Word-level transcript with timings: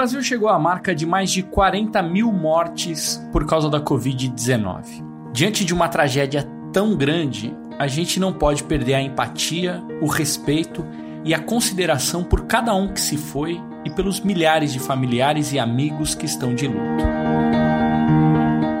Brasil 0.00 0.22
chegou 0.22 0.48
à 0.48 0.58
marca 0.58 0.94
de 0.94 1.04
mais 1.04 1.30
de 1.30 1.42
40 1.42 2.00
mil 2.02 2.32
mortes 2.32 3.22
por 3.30 3.44
causa 3.44 3.68
da 3.68 3.82
Covid-19. 3.82 5.04
Diante 5.30 5.62
de 5.62 5.74
uma 5.74 5.90
tragédia 5.90 6.48
tão 6.72 6.96
grande, 6.96 7.54
a 7.78 7.86
gente 7.86 8.18
não 8.18 8.32
pode 8.32 8.64
perder 8.64 8.94
a 8.94 9.02
empatia, 9.02 9.84
o 10.00 10.06
respeito 10.06 10.86
e 11.22 11.34
a 11.34 11.38
consideração 11.38 12.24
por 12.24 12.46
cada 12.46 12.74
um 12.74 12.88
que 12.88 12.98
se 12.98 13.18
foi 13.18 13.60
e 13.84 13.90
pelos 13.90 14.20
milhares 14.20 14.72
de 14.72 14.78
familiares 14.78 15.52
e 15.52 15.58
amigos 15.58 16.14
que 16.14 16.24
estão 16.24 16.54
de 16.54 16.66
luto. 16.66 17.04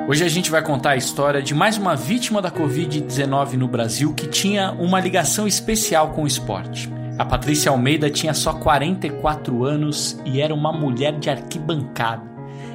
Hoje 0.08 0.24
a 0.24 0.28
gente 0.28 0.50
vai 0.50 0.62
contar 0.62 0.92
a 0.92 0.96
história 0.96 1.42
de 1.42 1.54
mais 1.54 1.76
uma 1.76 1.94
vítima 1.94 2.40
da 2.40 2.50
Covid-19 2.50 3.58
no 3.58 3.68
Brasil 3.68 4.14
que 4.14 4.26
tinha 4.26 4.72
uma 4.72 4.98
ligação 4.98 5.46
especial 5.46 6.12
com 6.12 6.22
o 6.22 6.26
esporte. 6.26 6.90
A 7.20 7.24
Patrícia 7.26 7.70
Almeida 7.70 8.08
tinha 8.08 8.32
só 8.32 8.54
44 8.54 9.62
anos 9.62 10.18
e 10.24 10.40
era 10.40 10.54
uma 10.54 10.72
mulher 10.72 11.18
de 11.18 11.28
arquibancada. 11.28 12.22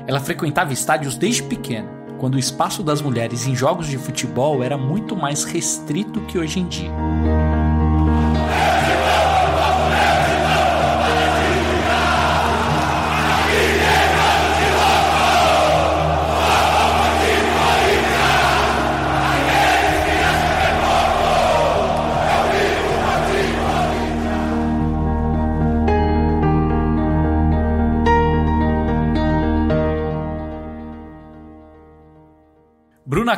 Ela 0.06 0.20
frequentava 0.20 0.72
estádios 0.72 1.18
desde 1.18 1.42
pequena, 1.42 1.90
quando 2.20 2.36
o 2.36 2.40
espaço 2.40 2.84
das 2.84 3.02
mulheres 3.02 3.48
em 3.48 3.56
jogos 3.56 3.88
de 3.88 3.98
futebol 3.98 4.64
era 4.64 4.78
muito 4.78 5.16
mais 5.16 5.44
restrito 5.44 6.22
que 6.28 6.38
hoje 6.38 6.60
em 6.60 6.68
dia. 6.68 6.92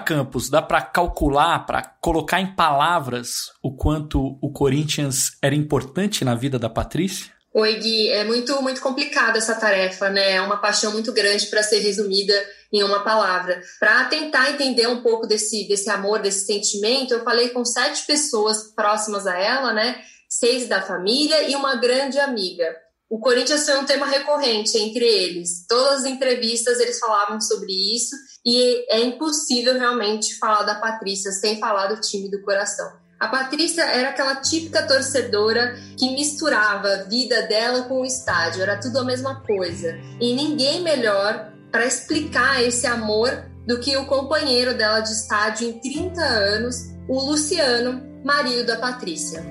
Campos, 0.08 0.50
dá 0.50 0.62
para 0.62 0.82
calcular, 0.82 1.66
para 1.66 1.82
colocar 2.00 2.40
em 2.40 2.56
palavras 2.56 3.52
o 3.62 3.76
quanto 3.76 4.40
o 4.42 4.50
Corinthians 4.54 5.34
era 5.42 5.54
importante 5.54 6.24
na 6.24 6.34
vida 6.34 6.58
da 6.58 6.70
Patrícia? 6.70 7.34
Oi, 7.54 7.76
Gui, 7.76 8.10
é 8.10 8.24
muito, 8.24 8.62
muito 8.62 8.80
complicada 8.80 9.38
essa 9.38 9.54
tarefa, 9.54 10.10
né? 10.10 10.36
É 10.36 10.42
uma 10.42 10.62
paixão 10.62 10.94
muito 10.94 11.12
grande 11.12 11.48
para 11.48 11.62
ser 11.62 11.80
resumida 11.80 12.34
em 12.72 12.84
uma 12.84 13.04
palavra. 13.04 13.62
Para 13.82 14.06
tentar 14.06 14.50
entender 14.50 14.88
um 14.88 15.02
pouco 15.02 15.28
desse, 15.28 15.68
desse 15.68 15.90
amor, 15.90 16.22
desse 16.22 16.46
sentimento, 16.46 17.14
eu 17.14 17.26
falei 17.26 17.50
com 17.50 17.66
sete 17.66 18.06
pessoas 18.06 18.74
próximas 18.74 19.28
a 19.28 19.38
ela, 19.38 19.74
né? 19.74 20.02
Seis 20.30 20.70
da 20.70 20.82
família 20.82 21.50
e 21.50 21.56
uma 21.56 21.76
grande 21.76 22.18
amiga. 22.18 22.74
O 23.10 23.20
Corinthians 23.20 23.66
foi 23.66 23.78
um 23.78 23.86
tema 23.86 24.06
recorrente 24.06 24.78
entre 24.78 25.06
eles. 25.06 25.66
Todas 25.68 26.02
as 26.02 26.06
entrevistas 26.06 26.80
eles 26.80 27.00
falavam 27.00 27.40
sobre 27.40 27.72
isso 27.72 28.14
e 28.46 28.86
é 28.94 29.00
impossível 29.00 29.76
realmente 29.76 30.38
falar 30.38 30.64
da 30.64 30.76
Patrícia 30.76 31.32
sem 31.32 31.58
falar 31.58 31.88
do 31.88 32.02
time 32.02 32.30
do 32.30 32.42
coração. 32.42 32.86
A 33.18 33.30
Patrícia 33.30 33.84
era 33.84 34.10
aquela 34.10 34.36
típica 34.36 34.86
torcedora 34.86 35.76
que 35.98 36.12
misturava 36.12 36.90
a 36.90 37.04
vida 37.04 37.44
dela 37.44 37.84
com 37.84 38.02
o 38.02 38.06
estádio, 38.06 38.62
era 38.62 38.80
tudo 38.80 39.00
a 39.00 39.06
mesma 39.06 39.42
coisa. 39.42 39.98
E 40.20 40.36
ninguém 40.36 40.84
melhor 40.84 41.52
para 41.72 41.86
explicar 41.86 42.62
esse 42.62 42.86
amor 42.86 43.30
do 43.66 43.80
que 43.80 43.96
o 43.98 44.06
companheiro 44.06 44.78
dela 44.78 45.00
de 45.00 45.12
estádio 45.14 45.70
em 45.70 45.80
30 45.80 46.22
anos, 46.22 46.76
o 47.08 47.20
Luciano, 47.20 48.04
marido 48.24 48.66
da 48.66 48.78
Patrícia. 48.78 49.44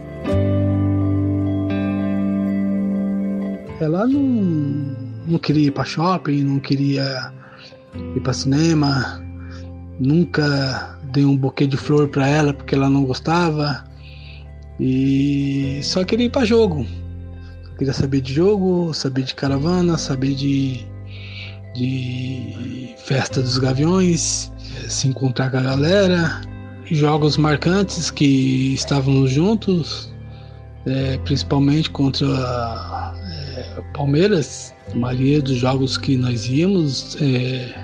Ela 3.81 4.07
não, 4.07 4.97
não 5.27 5.39
queria 5.39 5.67
ir 5.67 5.71
para 5.71 5.85
shopping, 5.85 6.43
não 6.43 6.59
queria 6.59 7.33
ir 8.15 8.21
para 8.21 8.33
cinema, 8.33 9.23
nunca 10.01 10.99
dei 11.13 11.25
um 11.25 11.37
buquê 11.37 11.67
de 11.67 11.77
flor 11.77 12.09
para 12.09 12.27
ela 12.27 12.53
porque 12.55 12.75
ela 12.75 12.89
não 12.89 13.05
gostava 13.05 13.85
e 14.81 15.81
só 15.83 16.05
queria 16.05 16.27
ir 16.27 16.31
para 16.31 16.45
jogo. 16.45 16.87
Queria 17.79 17.93
saber 17.93 18.23
de 18.23 18.33
jogo, 18.33 18.95
saber 18.95 19.23
de 19.23 19.35
caravana, 19.35 19.99
saber 19.99 20.35
de, 20.35 20.87
de 21.75 22.95
festa 23.05 23.43
dos 23.43 23.59
gaviões, 23.59 24.51
se 24.89 25.09
encontrar 25.09 25.51
com 25.51 25.59
a 25.59 25.63
galera, 25.63 26.41
jogos 26.87 27.37
marcantes 27.37 28.11
que 28.11 28.73
estávamos 28.73 29.31
juntos, 29.31 30.11
é, 30.87 31.19
principalmente 31.19 31.91
contra 31.91 32.27
Palmeiras. 33.93 34.75
A 34.93 34.97
maioria 34.97 35.43
dos 35.43 35.57
jogos 35.57 35.99
que 35.99 36.17
nós 36.17 36.49
íamos, 36.49 37.17
é, 37.21 37.75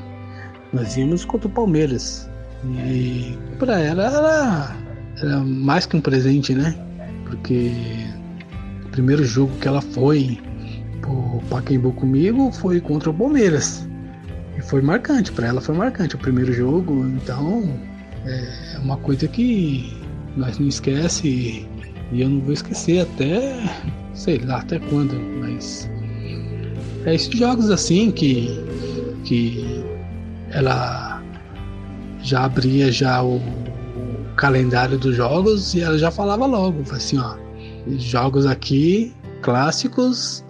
nós 0.72 0.96
íamos 0.96 1.24
contra 1.24 1.48
o 1.48 1.50
Palmeiras. 1.50 2.28
E 2.64 3.36
para 3.58 3.80
ela 3.80 4.04
era, 4.04 4.76
era 5.20 5.40
mais 5.40 5.86
que 5.86 5.96
um 5.96 6.00
presente, 6.00 6.54
né? 6.54 6.74
Porque 7.26 7.72
o 8.84 8.88
primeiro 8.90 9.24
jogo 9.24 9.52
que 9.58 9.66
ela 9.66 9.80
foi 9.80 10.38
pro 11.00 11.42
Pacaembu 11.50 11.92
comigo 11.92 12.52
foi 12.52 12.80
contra 12.80 13.10
o 13.10 13.14
Palmeiras. 13.14 13.86
E 14.56 14.62
foi 14.62 14.80
marcante, 14.80 15.32
para 15.32 15.48
ela 15.48 15.60
foi 15.60 15.74
marcante 15.74 16.14
o 16.14 16.18
primeiro 16.18 16.52
jogo, 16.52 17.06
então 17.06 17.68
é 18.24 18.78
uma 18.78 18.96
coisa 18.98 19.26
que 19.26 19.92
nós 20.36 20.58
não 20.58 20.68
esquece 20.68 21.66
e 22.12 22.20
eu 22.20 22.28
não 22.28 22.40
vou 22.40 22.52
esquecer 22.52 23.00
até 23.00 23.56
sei 24.14 24.38
lá 24.38 24.58
até 24.58 24.78
quando, 24.78 25.14
mas 25.40 25.90
é 27.04 27.14
esses 27.14 27.36
jogos 27.36 27.70
assim 27.70 28.10
que 28.10 28.48
que 29.24 29.84
ela 30.50 31.22
já 32.22 32.44
abria 32.44 32.90
já 32.92 33.22
o, 33.22 33.36
o 33.36 34.34
calendário 34.36 34.98
dos 34.98 35.16
jogos 35.16 35.74
e 35.74 35.80
ela 35.80 35.98
já 35.98 36.10
falava 36.10 36.46
logo, 36.46 36.82
assim, 36.92 37.18
ó, 37.18 37.36
jogos 37.98 38.46
aqui 38.46 39.12
clássicos, 39.42 40.44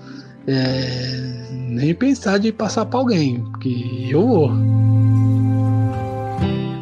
é, 0.47 1.47
nem 1.51 1.95
pensar 1.95 2.39
de 2.39 2.53
passar 2.53 2.87
para 2.87 2.99
alguém, 3.01 3.41
porque 3.41 4.09
eu 4.11 4.27
vou. 4.27 4.51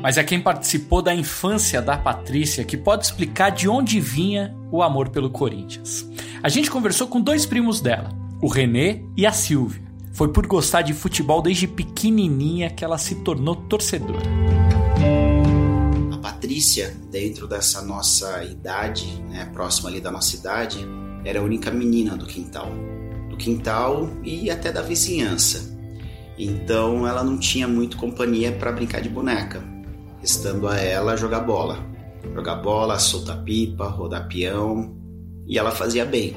Mas 0.03 0.17
é 0.17 0.25
quem 0.25 0.41
participou 0.41 1.03
da 1.03 1.15
infância 1.15 1.83
da 1.83 1.97
Patrícia 1.97 2.65
que 2.65 2.77
pode 2.77 3.05
explicar 3.05 3.51
de 3.51 3.69
onde 3.69 4.01
vinha 4.01 4.57
o 4.73 4.83
amor 4.83 5.11
pelo 5.11 5.31
Corinthians. 5.31 6.09
A 6.43 6.49
gente 6.49 6.71
conversou 6.71 7.07
com 7.07 7.21
dois 7.21 7.45
primos 7.45 7.81
dela, 7.81 8.11
o 8.41 8.49
Renê 8.49 9.05
e 9.17 9.27
a 9.27 9.33
Silvia. 9.33 9.83
Foi 10.13 10.29
por 10.33 10.47
gostar 10.47 10.83
de 10.83 10.95
futebol 10.95 11.43
desde 11.43 11.67
pequenininha 11.67 12.71
que 12.71 12.85
ela 12.85 12.99
se 12.99 13.17
tornou 13.17 13.55
torcedora. 13.55 14.27
A 16.13 16.19
Patrícia, 16.19 16.97
dentro 17.11 17.47
dessa 17.47 17.83
nossa 17.83 18.43
idade, 18.45 19.07
né, 19.29 19.45
próxima 19.53 19.91
ali 19.91 20.01
da 20.01 20.11
nossa 20.11 20.35
idade, 20.35 20.79
era 21.25 21.41
a 21.41 21.43
única 21.43 21.71
menina 21.71 22.17
do 22.17 22.27
quintal. 22.27 22.73
Do 23.29 23.37
quintal 23.37 24.09
e 24.25 24.51
até 24.51 24.73
da 24.73 24.81
vizinhança. 24.81 25.79
Então 26.39 27.07
ela 27.07 27.23
não 27.23 27.39
tinha 27.39 27.69
muito 27.69 27.99
companhia 27.99 28.51
para 28.51 28.73
brincar 28.73 29.03
de 29.03 29.11
boneca, 29.11 29.63
estando 30.23 30.69
a 30.69 30.79
ela 30.79 31.17
jogar 31.17 31.41
bola. 31.41 31.79
Jogar 32.35 32.57
bola, 32.57 32.99
soltar 32.99 33.43
pipa, 33.43 33.89
rodar 33.89 34.29
peão, 34.29 34.95
e 35.47 35.59
ela 35.59 35.71
fazia 35.71 36.05
bem. 36.05 36.37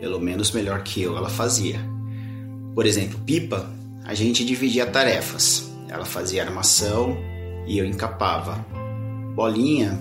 Pelo 0.00 0.20
menos 0.20 0.50
melhor 0.52 0.82
que 0.82 1.02
eu, 1.02 1.16
ela 1.16 1.28
fazia. 1.28 1.78
Por 2.74 2.86
exemplo, 2.86 3.18
pipa, 3.20 3.68
a 4.04 4.14
gente 4.14 4.44
dividia 4.44 4.86
tarefas. 4.86 5.72
Ela 5.88 6.04
fazia 6.04 6.42
armação 6.42 7.16
e 7.66 7.78
eu 7.78 7.84
encapava. 7.84 8.64
Bolinha, 9.34 9.98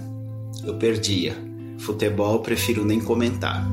eu 0.64 0.76
perdia. 0.76 1.36
Futebol, 1.80 2.40
prefiro 2.40 2.84
nem 2.84 3.00
comentar. 3.00 3.66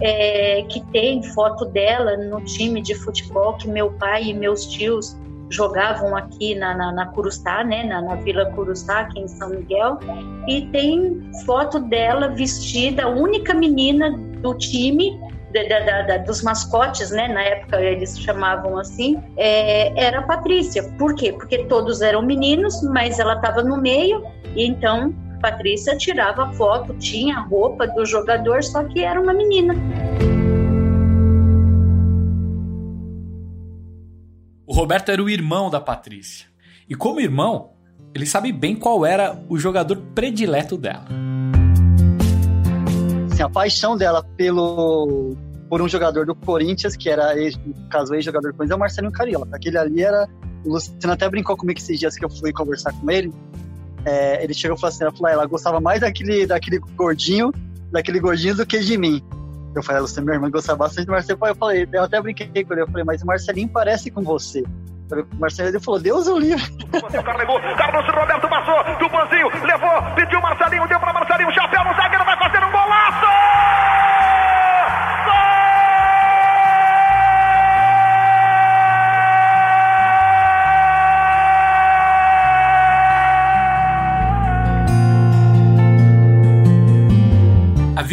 É, 0.00 0.62
que 0.62 0.82
tem 0.86 1.22
foto 1.34 1.66
dela 1.66 2.16
no 2.16 2.40
time 2.42 2.80
de 2.80 2.94
futebol 2.94 3.54
que 3.54 3.68
meu 3.68 3.90
pai 3.92 4.24
e 4.24 4.34
meus 4.34 4.64
tios 4.66 5.16
jogavam 5.50 6.16
aqui 6.16 6.54
na, 6.54 6.74
na, 6.74 6.92
na 6.92 7.06
Curustá, 7.06 7.64
né, 7.64 7.82
na, 7.82 8.00
na 8.00 8.14
Vila 8.16 8.46
Curustá, 8.52 9.00
aqui 9.00 9.20
em 9.20 9.28
São 9.28 9.50
Miguel, 9.50 9.98
e 10.46 10.62
tem 10.66 11.20
foto 11.44 11.80
dela 11.80 12.28
vestida, 12.28 13.04
a 13.04 13.08
única 13.08 13.52
menina 13.52 14.10
do 14.40 14.54
time 14.54 15.18
da, 15.52 15.62
da, 15.62 16.02
da, 16.02 16.16
dos 16.18 16.42
mascotes, 16.42 17.10
né? 17.10 17.28
Na 17.28 17.42
época 17.42 17.80
eles 17.80 18.18
chamavam 18.18 18.78
assim, 18.78 19.20
é, 19.36 19.92
era 20.00 20.20
a 20.20 20.22
Patrícia. 20.22 20.82
Por 20.96 21.14
quê? 21.14 21.32
Porque 21.32 21.64
todos 21.64 22.00
eram 22.00 22.22
meninos, 22.22 22.80
mas 22.82 23.18
ela 23.18 23.34
estava 23.34 23.62
no 23.62 23.76
meio, 23.76 24.24
e 24.54 24.64
então 24.64 25.12
Patrícia 25.40 25.96
tirava 25.96 26.52
foto, 26.52 26.94
tinha 26.94 27.38
a 27.38 27.40
roupa 27.40 27.86
do 27.86 28.04
jogador, 28.04 28.62
só 28.62 28.84
que 28.84 29.02
era 29.02 29.20
uma 29.20 29.32
menina. 29.32 29.74
O 34.70 34.72
Roberto 34.72 35.08
era 35.08 35.20
o 35.20 35.28
irmão 35.28 35.68
da 35.68 35.80
Patrícia. 35.80 36.46
E 36.88 36.94
como 36.94 37.18
irmão, 37.18 37.72
ele 38.14 38.24
sabe 38.24 38.52
bem 38.52 38.76
qual 38.76 39.04
era 39.04 39.36
o 39.48 39.58
jogador 39.58 39.96
predileto 40.14 40.76
dela. 40.76 41.06
Assim, 43.32 43.42
a 43.42 43.48
paixão 43.48 43.96
dela 43.96 44.22
pelo, 44.36 45.34
por 45.68 45.82
um 45.82 45.88
jogador 45.88 46.24
do 46.24 46.36
Corinthians, 46.36 46.94
que 46.94 47.10
era, 47.10 47.36
ex, 47.36 47.56
no 47.56 47.88
caso, 47.88 48.14
ex-jogador 48.14 48.52
do 48.52 48.56
Corinthians, 48.56 48.70
é 48.70 48.76
o 48.76 48.78
Marcelinho 48.78 49.12
Cariola. 49.12 49.48
Aquele 49.52 49.76
ali 49.76 50.04
era. 50.04 50.28
O 50.64 50.74
Luciano 50.74 51.14
até 51.14 51.28
brincou 51.28 51.56
comigo 51.56 51.80
esses 51.80 51.98
dias 51.98 52.14
que 52.14 52.24
eu 52.24 52.30
fui 52.30 52.52
conversar 52.52 52.92
com 52.92 53.10
ele. 53.10 53.34
É, 54.04 54.44
ele 54.44 54.54
chegou 54.54 54.76
e 54.76 54.80
falou 54.80 54.94
assim: 54.94 55.02
ela, 55.02 55.12
falou, 55.12 55.26
ah, 55.26 55.32
ela 55.32 55.46
gostava 55.46 55.80
mais 55.80 56.00
daquele, 56.00 56.46
daquele 56.46 56.78
gordinho, 56.94 57.52
daquele 57.90 58.20
gordinho 58.20 58.54
do 58.54 58.64
que 58.64 58.78
de 58.78 58.96
mim. 58.96 59.20
Eu 59.74 59.82
falei, 59.82 60.02
Luciano, 60.02 60.26
minha 60.26 60.36
irmã 60.36 60.50
gostava 60.50 60.78
bastante 60.78 61.06
do 61.06 61.12
Marcelinho. 61.12 61.46
Eu 61.46 61.54
falei, 61.54 61.88
eu 61.92 62.02
até 62.02 62.20
brinquei 62.20 62.64
com 62.64 62.72
ele, 62.72 62.82
eu 62.82 62.88
falei, 62.88 63.04
mas 63.04 63.22
o 63.22 63.26
Marcelinho 63.26 63.68
parece 63.68 64.10
com 64.10 64.22
você. 64.22 64.64
O 65.10 65.40
Marcelinho 65.40 65.80
falou, 65.80 66.00
Deus 66.00 66.26
o 66.28 66.38
livre. 66.38 66.64
Carlos 66.90 68.06
Roberto 68.14 68.48
passou, 68.48 68.84
do 68.98 69.08
Banzinho, 69.08 69.48
levou, 69.64 70.14
pediu 70.14 70.40
Marcelinho, 70.40 70.88
deu 70.88 71.00
pra 71.00 71.12
Marcelinho, 71.12 71.52
chapéu 71.52 71.84
no 71.84 71.94
zagueiro, 71.94 72.09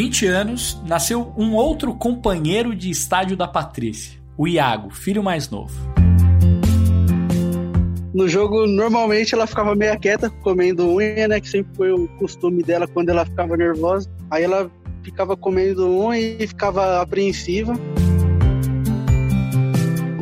20 0.07 0.25
anos, 0.27 0.81
nasceu 0.87 1.33
um 1.37 1.53
outro 1.53 1.93
companheiro 1.93 2.73
de 2.73 2.89
estádio 2.89 3.35
da 3.35 3.45
Patrícia, 3.45 4.17
o 4.37 4.47
Iago, 4.47 4.89
filho 4.89 5.21
mais 5.21 5.49
novo. 5.49 5.75
No 8.13 8.25
jogo, 8.25 8.65
normalmente 8.65 9.35
ela 9.35 9.45
ficava 9.45 9.75
meio 9.75 9.99
quieta, 9.99 10.29
comendo 10.29 10.87
unha, 10.87 11.27
né? 11.27 11.41
Que 11.41 11.49
sempre 11.49 11.75
foi 11.75 11.91
o 11.91 12.07
costume 12.19 12.63
dela 12.63 12.87
quando 12.87 13.09
ela 13.09 13.25
ficava 13.25 13.57
nervosa. 13.57 14.09
Aí 14.31 14.45
ela 14.45 14.71
ficava 15.03 15.35
comendo 15.35 15.85
unha 15.85 16.17
e 16.17 16.47
ficava 16.47 17.01
apreensiva. 17.01 17.73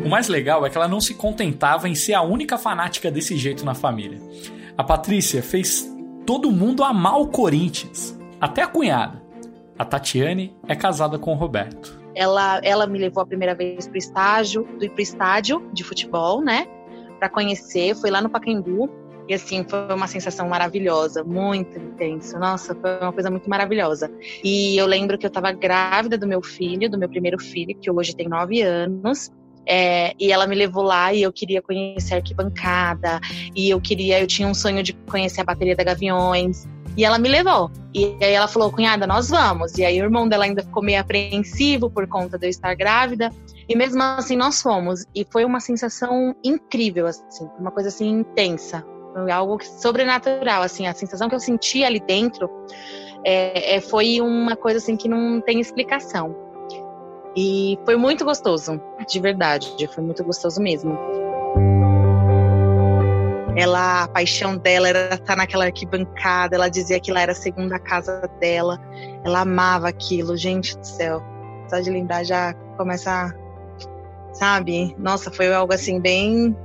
O 0.03 0.09
mais 0.09 0.27
legal 0.27 0.65
é 0.65 0.69
que 0.71 0.77
ela 0.77 0.87
não 0.87 0.99
se 0.99 1.13
contentava 1.13 1.87
em 1.87 1.93
ser 1.93 2.15
a 2.15 2.23
única 2.23 2.57
fanática 2.57 3.11
desse 3.11 3.37
jeito 3.37 3.63
na 3.63 3.75
família. 3.75 4.19
A 4.75 4.83
Patrícia 4.83 5.43
fez 5.43 5.87
todo 6.25 6.51
mundo 6.51 6.83
amar 6.83 7.21
o 7.21 7.27
Corinthians, 7.27 8.17
até 8.41 8.63
a 8.63 8.67
cunhada. 8.67 9.24
A 9.77 9.83
Tatiane 9.83 10.55
é 10.67 10.75
casada 10.75 11.19
com 11.19 11.33
o 11.33 11.35
Roberto. 11.35 11.99
Ela, 12.15 12.61
ela 12.63 12.87
me 12.87 12.97
levou 12.97 13.21
a 13.21 13.25
primeira 13.25 13.53
vez 13.53 13.87
pro 13.87 13.97
estágio, 13.97 14.63
pro 14.63 15.01
estádio 15.01 15.69
de 15.73 15.83
futebol, 15.83 16.41
né? 16.41 16.65
Para 17.19 17.27
conhecer, 17.29 17.93
foi 17.95 18.09
lá 18.09 18.21
no 18.21 18.29
Pacaembu. 18.29 18.89
E 19.27 19.33
assim, 19.33 19.65
foi 19.67 19.93
uma 19.93 20.07
sensação 20.07 20.47
maravilhosa, 20.47 21.23
muito 21.23 21.77
intenso. 21.79 22.37
Nossa, 22.37 22.75
foi 22.75 22.99
uma 23.01 23.11
coisa 23.11 23.29
muito 23.29 23.49
maravilhosa. 23.49 24.11
E 24.43 24.77
eu 24.77 24.85
lembro 24.85 25.17
que 25.17 25.25
eu 25.25 25.29
estava 25.29 25.51
grávida 25.51 26.17
do 26.17 26.27
meu 26.27 26.41
filho, 26.41 26.89
do 26.89 26.97
meu 26.97 27.09
primeiro 27.09 27.39
filho, 27.39 27.75
que 27.75 27.89
hoje 27.89 28.15
tem 28.15 28.29
nove 28.29 28.61
anos. 28.61 29.31
É, 29.67 30.13
e 30.19 30.31
ela 30.31 30.45
me 30.45 30.53
levou 30.53 30.83
lá 30.83 31.11
e 31.11 31.23
eu 31.23 31.33
queria 31.33 31.61
conhecer 31.61 32.13
a 32.13 32.17
arquibancada. 32.17 33.19
E 33.55 33.69
eu 33.71 33.81
queria, 33.81 34.21
eu 34.21 34.27
tinha 34.27 34.47
um 34.47 34.53
sonho 34.53 34.83
de 34.83 34.93
conhecer 34.93 35.41
a 35.41 35.43
bateria 35.43 35.75
da 35.75 35.83
Gaviões. 35.83 36.67
E 36.97 37.03
ela 37.03 37.17
me 37.17 37.29
levou. 37.29 37.71
E 37.93 38.17
aí 38.21 38.33
ela 38.33 38.47
falou, 38.47 38.71
cunhada, 38.71 39.05
nós 39.05 39.29
vamos. 39.29 39.77
E 39.77 39.83
aí 39.83 39.99
o 40.01 40.03
irmão 40.03 40.27
dela 40.27 40.45
ainda 40.45 40.63
ficou 40.63 40.83
meio 40.83 40.99
apreensivo 40.99 41.89
por 41.89 42.07
conta 42.07 42.37
de 42.37 42.45
eu 42.47 42.49
estar 42.49 42.73
grávida. 42.75 43.29
E 43.67 43.75
mesmo 43.75 44.01
assim 44.01 44.35
nós 44.35 44.61
fomos. 44.61 45.05
E 45.13 45.25
foi 45.29 45.43
uma 45.43 45.59
sensação 45.59 46.35
incrível, 46.43 47.07
assim, 47.07 47.49
uma 47.59 47.71
coisa 47.71 47.89
assim 47.89 48.07
intensa. 48.07 48.85
Algo 49.31 49.63
sobrenatural, 49.63 50.61
assim, 50.61 50.87
a 50.87 50.93
sensação 50.93 51.29
que 51.29 51.35
eu 51.35 51.39
senti 51.39 51.83
ali 51.85 52.01
dentro 52.01 52.49
é, 53.25 53.75
é, 53.75 53.81
foi 53.81 54.21
uma 54.21 54.55
coisa 54.55 54.77
assim 54.77 54.95
que 54.95 55.09
não 55.09 55.41
tem 55.41 55.59
explicação. 55.59 56.35
E 57.35 57.77
foi 57.83 57.97
muito 57.97 58.23
gostoso, 58.23 58.79
de 59.09 59.19
verdade, 59.19 59.75
foi 59.93 60.03
muito 60.03 60.23
gostoso 60.23 60.61
mesmo. 60.61 60.97
Ela, 63.55 64.03
a 64.03 64.07
paixão 64.07 64.57
dela 64.57 64.89
era 64.89 65.15
estar 65.15 65.35
naquela 65.35 65.65
arquibancada, 65.65 66.55
ela 66.55 66.69
dizia 66.69 66.99
que 66.99 67.11
lá 67.11 67.21
era 67.21 67.31
a 67.31 67.35
segunda 67.35 67.79
casa 67.79 68.29
dela. 68.39 68.79
Ela 69.23 69.41
amava 69.41 69.87
aquilo, 69.87 70.35
gente 70.35 70.77
do 70.77 70.85
céu. 70.85 71.23
Só 71.69 71.79
de 71.79 71.89
lembrar 71.89 72.23
já 72.23 72.53
começa, 72.77 73.33
sabe? 74.33 74.95
Nossa, 74.97 75.31
foi 75.31 75.53
algo 75.53 75.73
assim 75.73 75.99
bem 75.99 76.55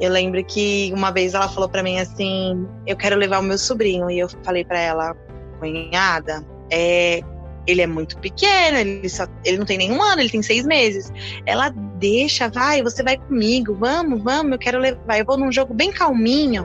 eu 0.00 0.10
lembro 0.10 0.44
que 0.44 0.92
uma 0.94 1.10
vez 1.10 1.34
ela 1.34 1.48
falou 1.48 1.68
para 1.68 1.82
mim 1.82 1.98
assim: 1.98 2.68
"Eu 2.86 2.96
quero 2.96 3.16
levar 3.16 3.40
o 3.40 3.42
meu 3.42 3.58
sobrinho". 3.58 4.10
E 4.10 4.18
eu 4.18 4.28
falei 4.44 4.64
para 4.64 4.78
ela: 4.78 5.16
"Cunhada, 5.58 6.44
é, 6.70 7.20
ele 7.66 7.82
é 7.82 7.86
muito 7.86 8.18
pequeno, 8.18 8.76
ele, 8.76 9.08
só, 9.08 9.26
ele 9.44 9.58
não 9.58 9.66
tem 9.66 9.78
nenhum 9.78 10.02
ano, 10.02 10.20
ele 10.20 10.30
tem 10.30 10.42
seis 10.42 10.66
meses. 10.66 11.10
Ela 11.46 11.74
deixa, 11.98 12.48
vai, 12.48 12.82
você 12.82 13.02
vai 13.02 13.16
comigo, 13.16 13.74
vamos, 13.74 14.22
vamos, 14.22 14.52
eu 14.52 14.58
quero 14.58 14.78
levar. 14.78 15.18
Eu 15.18 15.24
vou 15.24 15.36
num 15.36 15.50
jogo 15.50 15.74
bem 15.74 15.92
calminho. 15.92 16.64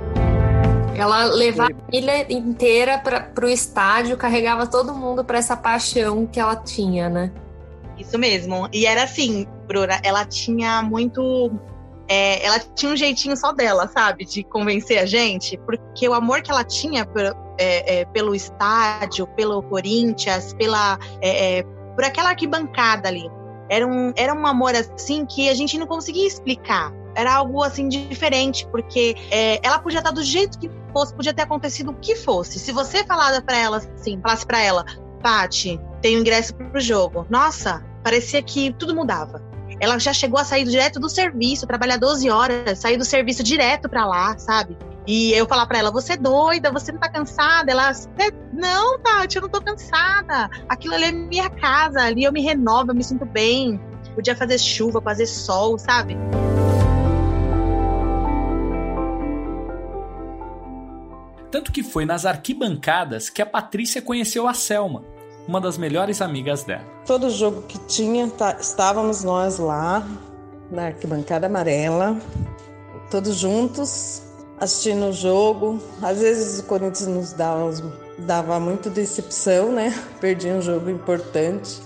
Ela 0.95 1.24
levava 1.25 1.72
a 1.72 1.86
família 1.86 2.31
inteira 2.31 2.98
para 2.98 3.45
o 3.45 3.50
estádio, 3.50 4.18
carregava 4.18 4.68
todo 4.68 4.94
mundo 4.94 5.24
para 5.24 5.38
essa 5.38 5.56
paixão 5.56 6.28
que 6.28 6.39
ela 6.39 6.56
tinha, 6.56 7.10
né? 7.10 7.31
Isso 7.98 8.18
mesmo. 8.18 8.68
E 8.74 8.86
era 8.86 9.04
assim, 9.04 9.48
Bruna, 9.68 10.00
ela 10.04 10.25
tinha 10.25 10.81
muito. 10.81 11.51
É, 12.07 12.45
ela 12.45 12.60
tinha 12.60 12.92
um 12.92 12.95
jeitinho 12.95 13.38
só 13.38 13.54
dela, 13.54 13.88
sabe? 13.88 14.25
De 14.25 14.44
convencer 14.44 15.00
a 15.00 15.06
gente, 15.06 15.57
porque 15.60 16.10
o 16.10 16.13
amor 16.13 16.42
que 16.42 16.51
ela 16.51 16.63
tinha 16.63 17.06
por, 17.06 17.22
é, 17.57 18.00
é, 18.01 18.06
pelo 18.06 18.36
estádio, 18.36 19.28
pelo 19.28 19.63
Corinthians, 19.63 20.54
pela, 20.54 21.00
é, 21.22 21.60
é, 21.60 21.63
por 21.95 22.04
aquela 22.04 22.30
arquibancada 22.30 23.07
ali. 23.07 23.30
Era 23.71 23.88
um, 23.88 24.12
era 24.18 24.33
um 24.33 24.45
amor 24.45 24.75
assim 24.75 25.25
que 25.25 25.47
a 25.50 25.53
gente 25.53 25.77
não 25.77 25.88
conseguia 25.88 26.27
explicar. 26.27 26.91
Era 27.15 27.35
algo 27.35 27.63
assim 27.63 27.88
diferente, 27.88 28.68
porque 28.68 29.15
é, 29.31 29.65
ela 29.65 29.79
podia 29.79 30.00
estar 30.00 30.12
do 30.12 30.21
jeito 30.21 30.59
que 30.59 30.69
fosse, 30.91 31.15
podia 31.15 31.33
ter 31.33 31.44
acontecido 31.44 31.91
o 31.91 31.94
que 31.94 32.13
fosse. 32.18 32.59
Se 32.59 32.73
você 32.73 33.06
falasse 33.06 33.41
para 33.41 33.57
ela 33.57 33.77
assim, 33.77 34.19
falasse 34.21 34.45
para 34.45 34.62
ela, 34.62 34.85
Pati, 35.23 35.79
tem 36.01 36.15
ingresso 36.15 36.53
pro 36.53 36.81
jogo. 36.81 37.25
Nossa, 37.29 37.81
parecia 38.03 38.44
que 38.44 38.73
tudo 38.73 38.94
mudava. 38.94 39.41
Ela 39.79 39.97
já 39.97 40.12
chegou 40.12 40.38
a 40.38 40.44
sair 40.44 40.65
direto 40.65 41.00
do 41.00 41.09
serviço, 41.09 41.65
trabalhar 41.65 41.95
12 41.95 42.29
horas, 42.29 42.77
sair 42.77 42.97
do 42.97 43.06
serviço 43.06 43.41
direto 43.41 43.88
para 43.88 44.06
lá, 44.06 44.38
sabe? 44.38 44.77
E 45.07 45.33
eu 45.33 45.48
falar 45.48 45.65
para 45.65 45.80
ela, 45.80 45.92
você 45.92 46.13
é 46.13 46.18
doida, 46.18 46.71
você 46.71 46.92
não 46.92 47.00
tá 47.00 47.09
cansada? 47.09 47.71
Ela, 47.71 47.92
não, 48.53 49.00
Tati, 49.00 49.38
eu 49.38 49.42
não 49.42 49.50
tô 49.50 49.62
cansada. 49.62 50.50
Aquilo 50.69 50.94
ali 50.94 51.06
é 51.06 51.12
minha 51.12 51.50
casa, 51.50 52.02
ali 52.02 52.23
eu 52.23 52.31
me 52.31 52.42
renovo, 52.42 52.92
eu 52.92 52.95
me 52.95 53.04
sinto 53.04 53.25
bem. 53.25 53.81
Podia 54.14 54.35
fazer 54.35 54.59
chuva, 54.59 55.02
fazer 55.02 55.25
sol, 55.25 55.78
sabe? 55.80 56.18
Tanto 61.49 61.71
que 61.71 61.83
foi 61.83 62.06
nas 62.06 62.25
arquibancadas 62.25 63.30
que 63.30 63.42
a 63.42 63.45
Patrícia 63.45 64.02
conheceu 64.02 64.47
a 64.47 64.54
Selma, 64.54 65.04
uma 65.47 65.59
das 65.59 65.78
melhores 65.78 66.21
amigas 66.21 66.64
dela. 66.64 66.85
Todo 67.06 67.30
jogo 67.30 67.64
que 67.64 67.78
tinha, 67.87 68.30
tá, 68.30 68.56
estávamos 68.59 69.23
nós 69.23 69.57
lá, 69.57 70.07
na 70.69 70.85
arquibancada 70.85 71.47
amarela, 71.47 72.18
todos 73.09 73.35
juntos, 73.35 74.23
assistindo 74.61 75.07
o 75.07 75.11
jogo. 75.11 75.81
Às 76.01 76.19
vezes 76.19 76.59
o 76.59 76.63
Corinthians 76.63 77.07
nos 77.07 77.33
dava, 77.33 77.73
dava 78.19 78.59
muito 78.59 78.91
decepção, 78.91 79.71
né? 79.71 79.91
Perdia 80.21 80.53
um 80.53 80.61
jogo 80.61 80.89
importante. 80.89 81.81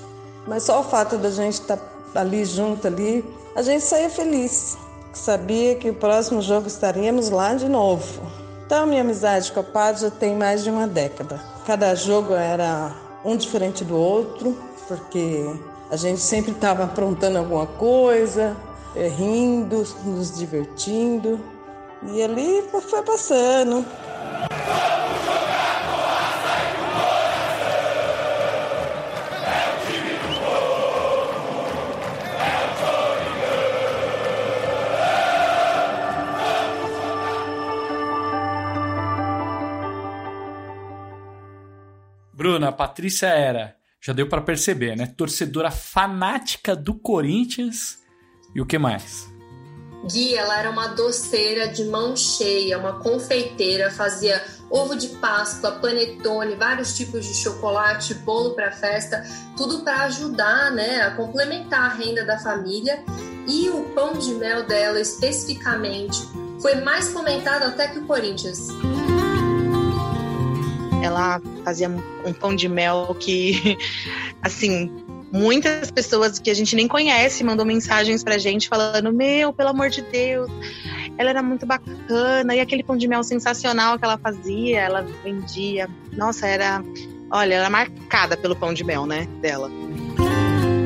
Mas 0.46 0.64
só 0.64 0.82
o 0.82 0.84
fato 0.84 1.18
da 1.18 1.32
gente 1.32 1.54
estar 1.54 1.78
tá 1.78 2.20
ali 2.20 2.44
junto 2.44 2.86
ali, 2.86 3.24
a 3.56 3.62
gente 3.62 3.84
saía 3.84 4.10
feliz. 4.10 4.78
Sabia 5.14 5.76
que 5.76 5.90
o 5.90 5.94
próximo 5.94 6.42
jogo 6.42 6.68
estaríamos 6.68 7.30
lá 7.30 7.56
de 7.56 7.70
novo. 7.70 8.22
Então, 8.66 8.86
minha 8.86 9.02
amizade 9.02 9.52
com 9.52 9.62
a 9.62 9.64
Pad 9.64 10.02
já 10.02 10.12
tem 10.12 10.36
mais 10.36 10.64
de 10.64 10.70
uma 10.70 10.86
década. 10.86 11.40
Cada 11.66 11.96
jogo 11.96 12.34
era 12.34 12.94
um 13.24 13.38
diferente 13.38 13.86
do 13.86 13.96
outro, 13.96 14.58
porque 14.88 15.46
a 15.90 15.96
gente 15.96 16.20
sempre 16.20 16.52
estava 16.52 16.84
aprontando 16.84 17.38
alguma 17.38 17.66
coisa, 17.66 18.58
eh, 18.96 19.08
rindo, 19.08 19.86
nos 20.04 20.36
divertindo. 20.36 21.40
E 22.14 22.22
ali 22.22 22.62
foi 22.72 23.04
passando. 23.04 23.86
Bruna, 42.32 42.68
a 42.68 42.72
Patrícia 42.72 43.28
era, 43.28 43.76
já 44.00 44.14
deu 44.14 44.30
para 44.30 44.42
perceber, 44.42 44.96
né? 44.96 45.08
Torcedora 45.08 45.72
fanática 45.72 46.76
do 46.76 46.94
Corinthians. 46.94 47.98
E 48.54 48.62
o 48.62 48.66
que 48.66 48.78
mais? 48.78 49.35
Gui, 50.06 50.36
ela 50.36 50.60
era 50.60 50.70
uma 50.70 50.88
doceira 50.88 51.68
de 51.68 51.86
mão 51.86 52.16
cheia, 52.16 52.78
uma 52.78 53.00
confeiteira, 53.00 53.90
fazia 53.92 54.42
ovo 54.70 54.96
de 54.96 55.08
Páscoa, 55.08 55.72
panetone, 55.74 56.56
vários 56.56 56.96
tipos 56.96 57.26
de 57.26 57.34
chocolate, 57.34 58.14
bolo 58.14 58.56
para 58.56 58.72
festa, 58.72 59.24
tudo 59.56 59.84
para 59.84 60.04
ajudar, 60.04 60.72
né, 60.72 61.02
a 61.02 61.12
complementar 61.12 61.92
a 61.92 61.94
renda 61.94 62.26
da 62.26 62.38
família. 62.40 63.04
E 63.48 63.70
o 63.70 63.84
pão 63.94 64.14
de 64.14 64.34
mel 64.34 64.66
dela 64.66 65.00
especificamente 65.00 66.20
foi 66.60 66.76
mais 66.82 67.10
comentado 67.10 67.64
até 67.64 67.88
que 67.88 68.00
o 68.00 68.06
Corinthians. 68.06 68.70
Ela 71.04 71.40
fazia 71.64 71.88
um 72.26 72.34
pão 72.34 72.56
de 72.56 72.68
mel 72.68 73.16
que, 73.20 73.78
assim, 74.42 75.05
muitas 75.36 75.92
pessoas 75.92 76.40
que 76.40 76.50
a 76.50 76.54
gente 76.54 76.76
nem 76.76 76.88
conhece 76.88 77.44
mandou 77.44 77.66
mensagens 77.66 78.24
pra 78.24 78.38
gente 78.38 78.70
falando: 78.70 79.12
Meu, 79.12 79.52
pelo 79.52 79.70
amor 79.70 79.90
de 79.90 80.02
Deus, 80.02 80.50
ela 81.18 81.30
era 81.30 81.44
muito 81.44 81.66
bacana. 81.66 82.56
E 82.56 82.60
aquele 82.60 82.84
pão 82.84 82.96
de 82.96 83.08
mel 83.08 83.24
sensacional 83.24 84.00
que 84.00 84.06
ela 84.06 84.18
fazia, 84.18 84.80
ela 84.80 85.02
vendia. 85.24 85.90
Nossa, 86.14 86.48
era. 86.48 86.82
Olha, 87.30 87.56
era 87.56 87.70
marcada 87.70 88.38
pelo 88.38 88.56
pão 88.56 88.74
de 88.74 88.84
mel, 88.84 89.06
né? 89.06 89.28
Dela. 89.42 89.70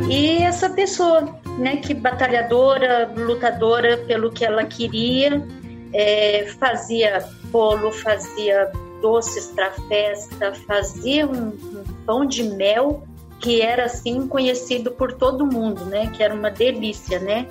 E 0.10 0.38
essa 0.38 0.70
pessoa, 0.70 1.40
né, 1.60 1.78
que 1.78 1.94
batalhadora, 1.94 3.14
lutadora 3.16 3.98
pelo 4.08 4.32
que 4.32 4.44
ela 4.44 4.66
queria, 4.66 5.46
é, 5.94 6.48
fazia 6.60 7.24
bolo, 7.52 7.92
fazia 7.92 8.72
doces 9.02 9.48
para 9.48 9.70
festa, 9.88 10.54
fazia 10.66 11.28
um, 11.28 11.50
um 11.50 11.84
pão 12.06 12.26
de 12.26 12.44
mel 12.44 13.08
que 13.40 13.62
era 13.62 13.86
assim 13.86 14.28
conhecido 14.28 14.92
por 14.92 15.14
todo 15.14 15.46
mundo, 15.46 15.86
né? 15.86 16.12
Que 16.16 16.22
era 16.22 16.34
uma 16.34 16.52
delícia, 16.52 17.20
né? 17.20 17.48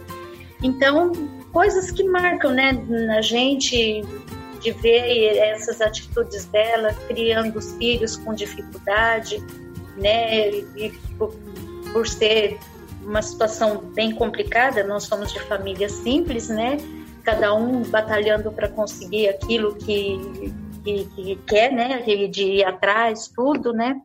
Então, 0.63 1.13
coisas 1.53 1.91
que 1.91 2.05
marcam, 2.05 2.53
né, 2.53 2.73
na 2.89 3.23
gente 3.23 4.03
de 4.61 4.73
ver 4.73 5.37
essas 5.37 5.81
atitudes 5.81 6.45
dela 6.47 6.93
criando 7.07 7.59
os 7.59 7.75
filhos 7.75 8.17
com 8.17 8.35
dificuldade, 8.35 9.43
né? 9.97 10.51
E 10.51 10.93
por, 11.17 11.33
por 11.93 12.07
ser 12.07 12.59
uma 13.03 13.23
situação 13.23 13.79
bem 13.95 14.15
complicada, 14.15 14.85
nós 14.85 15.05
somos 15.05 15.33
de 15.33 15.41
família 15.41 15.89
simples, 15.89 16.49
né? 16.49 16.77
Cada 17.23 17.55
um 17.55 17.83
batalhando 17.83 18.51
para 18.51 18.69
conseguir 18.69 19.29
aquilo 19.29 19.75
que, 19.77 20.53
que, 20.85 21.05
que 21.05 21.37
quer, 21.47 21.73
né? 21.73 22.03
De 22.29 22.43
ir 22.43 22.65
atrás, 22.65 23.29
tudo, 23.29 23.73
né? 23.73 24.01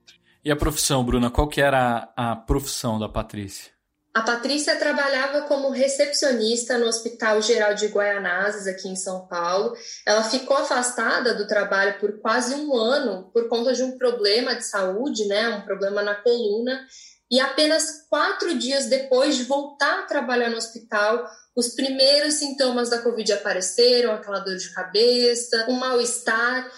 E 0.45 0.51
a 0.51 0.57
profissão, 0.57 1.05
Bruna, 1.05 1.31
qual 1.31 1.47
que 1.47 1.61
era 1.61 2.11
a, 2.17 2.35
profissão 2.35 2.99
da 2.99 3.07
Patrícia? 3.07 3.71
A 4.13 4.21
Patrícia 4.21 4.75
trabalhava 4.75 5.43
como 5.43 5.69
recepcionista 5.69 6.77
no 6.77 6.85
Hospital 6.85 7.41
Geral 7.41 7.73
de 7.73 7.87
Guaianazes, 7.87 8.67
aqui 8.67 8.89
em 8.89 8.95
São 8.95 9.25
Paulo. 9.25 9.73
Ela 10.05 10.21
ficou 10.23 10.57
afastada 10.57 11.33
do 11.33 11.47
trabalho 11.47 11.97
por 11.97 12.19
quase 12.19 12.55
um 12.55 12.75
ano 12.75 13.31
por 13.33 13.47
conta 13.47 13.73
de 13.73 13.83
um 13.83 13.97
problema 13.97 14.53
de 14.53 14.65
saúde, 14.65 15.25
né? 15.25 15.47
Um 15.47 15.61
problema 15.61 16.03
na 16.03 16.13
coluna. 16.15 16.85
E 17.31 17.39
apenas 17.39 18.05
quatro 18.09 18.53
dias 18.59 18.87
depois 18.87 19.37
de 19.37 19.45
voltar 19.45 20.01
a 20.01 20.05
trabalhar 20.05 20.49
no 20.49 20.57
hospital, 20.57 21.25
os 21.55 21.69
primeiros 21.69 22.35
sintomas 22.35 22.89
da 22.89 23.01
Covid 23.01 23.31
apareceram, 23.31 24.11
aquela 24.11 24.39
dor 24.39 24.57
de 24.57 24.73
cabeça, 24.73 25.65
um 25.69 25.73
mal-estar. 25.73 26.69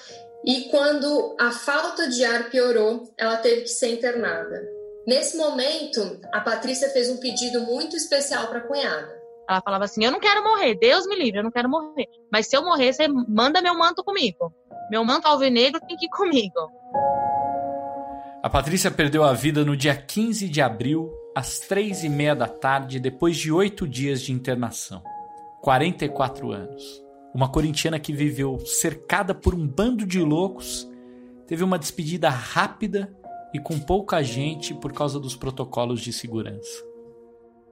E 0.45 0.69
quando 0.69 1.35
a 1.39 1.51
falta 1.51 2.07
de 2.07 2.23
ar 2.23 2.49
piorou, 2.51 3.11
ela 3.17 3.37
teve 3.37 3.61
que 3.61 3.69
ser 3.69 3.93
internada. 3.93 4.61
Nesse 5.07 5.37
momento, 5.37 6.19
a 6.31 6.39
Patrícia 6.39 6.89
fez 6.89 7.09
um 7.09 7.17
pedido 7.17 7.61
muito 7.61 7.95
especial 7.95 8.47
para 8.47 8.59
a 8.59 8.67
cunhada. 8.67 9.25
Ela 9.49 9.61
falava 9.61 9.85
assim: 9.85 10.03
Eu 10.03 10.11
não 10.11 10.19
quero 10.19 10.43
morrer, 10.43 10.75
Deus 10.75 11.07
me 11.07 11.15
livre, 11.15 11.39
eu 11.39 11.43
não 11.43 11.51
quero 11.51 11.69
morrer. 11.69 12.07
Mas 12.31 12.47
se 12.47 12.55
eu 12.55 12.63
morrer, 12.63 12.93
você 12.93 13.07
manda 13.07 13.61
meu 13.61 13.75
manto 13.75 14.03
comigo. 14.03 14.53
Meu 14.89 15.03
manto 15.03 15.27
alvinegro 15.27 15.81
tem 15.81 15.97
que 15.97 16.05
ir 16.05 16.09
comigo. 16.09 16.71
A 18.43 18.49
Patrícia 18.49 18.91
perdeu 18.91 19.23
a 19.23 19.33
vida 19.33 19.65
no 19.65 19.75
dia 19.75 19.95
15 19.95 20.47
de 20.47 20.61
abril, 20.61 21.11
às 21.35 21.59
três 21.59 22.03
e 22.03 22.09
meia 22.09 22.35
da 22.35 22.47
tarde, 22.47 22.99
depois 22.99 23.35
de 23.35 23.51
oito 23.51 23.87
dias 23.87 24.21
de 24.21 24.31
internação. 24.31 25.01
44 25.61 26.51
anos. 26.51 27.04
Uma 27.35 27.51
corintiana 27.51 27.99
que 27.99 28.13
viveu 28.13 28.57
cercada 28.65 29.35
por 29.35 29.53
um 29.53 29.67
bando 29.67 30.05
de 30.05 30.21
loucos, 30.21 30.89
teve 31.45 31.65
uma 31.65 31.77
despedida 31.77 32.29
rápida 32.29 33.13
e 33.53 33.59
com 33.59 33.77
pouca 33.77 34.23
gente 34.23 34.73
por 34.73 34.93
causa 34.93 35.19
dos 35.19 35.35
protocolos 35.35 35.99
de 35.99 36.13
segurança. 36.13 36.81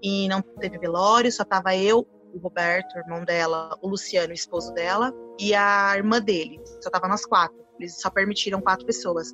E 0.04 0.28
não 0.28 0.42
teve 0.42 0.78
velório, 0.78 1.32
só 1.32 1.46
tava 1.46 1.78
eu, 1.78 2.06
o 2.34 2.40
Roberto, 2.40 2.98
irmão 2.98 3.24
dela, 3.24 3.78
o 3.82 3.88
Luciano, 3.88 4.34
esposo 4.34 4.74
dela, 4.74 5.14
e 5.40 5.56
a 5.56 5.94
irmã 5.96 6.22
dele. 6.22 6.60
Só 6.82 6.90
tava 6.90 7.08
nós 7.08 7.26
quatro. 7.26 7.58
Eles 7.80 8.02
só 8.02 8.10
permitiram 8.10 8.60
quatro 8.60 8.86
pessoas. 8.86 9.34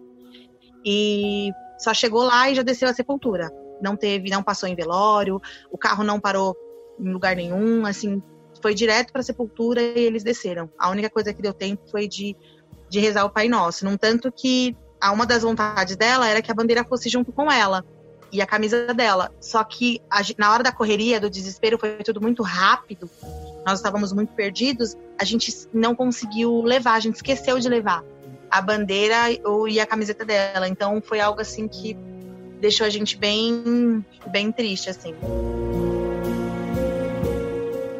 E 0.86 1.50
só 1.80 1.92
chegou 1.92 2.22
lá 2.22 2.52
e 2.52 2.54
já 2.54 2.62
desceu 2.62 2.88
a 2.88 2.94
sepultura. 2.94 3.50
Não 3.82 3.96
teve, 3.96 4.30
não 4.30 4.44
passou 4.44 4.70
em 4.70 4.76
velório, 4.76 5.42
o 5.72 5.78
carro 5.78 6.04
não 6.04 6.20
parou 6.20 6.56
em 7.00 7.12
lugar 7.12 7.36
nenhum, 7.36 7.84
assim, 7.88 8.22
foi 8.62 8.74
direto 8.74 9.12
para 9.12 9.22
a 9.22 9.24
sepultura 9.24 9.82
e 9.82 10.00
eles 10.00 10.24
desceram. 10.24 10.70
A 10.78 10.90
única 10.90 11.10
coisa 11.10 11.34
que 11.34 11.42
deu 11.42 11.54
tempo 11.54 11.84
foi 11.90 12.08
de, 12.08 12.36
de 12.90 13.00
rezar 13.00 13.26
o 13.26 13.30
Pai 13.30 13.48
Nosso. 13.48 13.86
Num 13.86 13.98
tanto 13.98 14.32
que 14.32 14.76
a 15.00 15.12
uma 15.12 15.26
das 15.26 15.44
vontades 15.44 15.96
dela 15.96 16.28
era 16.28 16.42
que 16.42 16.52
a 16.52 16.54
bandeira 16.56 16.84
fosse 16.84 17.10
junto 17.10 17.32
com 17.32 17.52
ela 17.52 17.86
e 18.32 18.42
a 18.42 18.46
camisa 18.46 18.94
dela. 18.94 19.32
Só 19.40 19.64
que 19.64 20.02
a, 20.10 20.22
na 20.38 20.52
hora 20.52 20.64
da 20.64 20.72
correria, 20.72 21.20
do 21.20 21.30
desespero, 21.30 21.78
foi 21.78 21.98
tudo 21.98 22.22
muito 22.22 22.44
rápido. 22.44 23.10
Nós 23.66 23.80
estávamos 23.80 24.14
muito 24.14 24.34
perdidos. 24.34 24.96
A 25.20 25.24
gente 25.24 25.54
não 25.74 25.96
conseguiu 25.96 26.62
levar, 26.62 26.94
a 26.94 27.00
gente 27.00 27.16
esqueceu 27.16 27.60
de 27.60 27.70
levar 27.70 28.04
a 28.50 28.62
bandeira 28.62 29.16
e 29.68 29.80
a 29.80 29.86
camiseta 29.86 30.26
dela. 30.26 30.68
Então 30.68 31.02
foi 31.02 31.20
algo 31.20 31.42
assim 31.42 31.68
que 31.68 31.98
deixou 32.60 32.86
a 32.86 32.90
gente 32.90 33.18
bem, 33.18 34.06
bem 34.32 34.52
triste, 34.52 34.90
assim. 34.90 35.16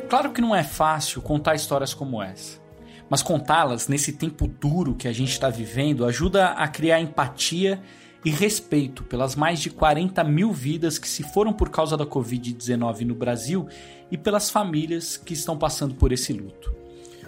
Claro 0.10 0.32
que 0.32 0.42
não 0.42 0.56
é 0.56 0.64
fácil 0.64 1.22
contar 1.22 1.54
histórias 1.54 1.94
como 1.94 2.22
essa, 2.22 2.60
mas 3.08 3.22
contá-las 3.22 3.88
nesse 3.88 4.12
tempo 4.12 4.48
duro 4.48 4.96
que 4.96 5.08
a 5.08 5.14
gente 5.14 5.32
está 5.32 5.50
vivendo 5.50 6.04
ajuda 6.04 6.48
a 6.48 6.68
criar 6.68 7.00
empatia 7.00 7.80
e 8.26 8.32
respeito 8.32 9.04
pelas 9.04 9.36
mais 9.36 9.60
de 9.60 9.70
40 9.70 10.24
mil 10.24 10.52
vidas 10.52 10.98
que 10.98 11.08
se 11.08 11.22
foram 11.22 11.54
por 11.54 11.70
causa 11.70 11.96
da 11.96 12.08
Covid-19 12.08 13.02
no 13.02 13.14
Brasil 13.14 13.68
e 14.10 14.18
pelas 14.18 14.50
famílias 14.50 15.16
que 15.16 15.34
estão 15.34 15.56
passando 15.56 15.94
por 15.94 16.12
esse 16.12 16.34
luto. 16.34 16.74